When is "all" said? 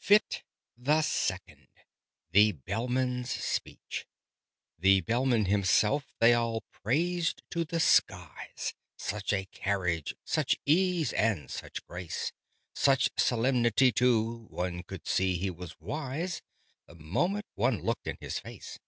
6.32-6.62